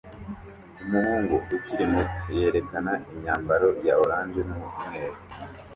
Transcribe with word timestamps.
Umuhungu 0.83 1.35
ukiri 1.55 1.85
muto 1.93 2.21
yerekana 2.39 2.91
imyambaro 3.11 3.67
ya 3.85 3.93
orange 4.03 4.41
n'umweru 4.47 5.17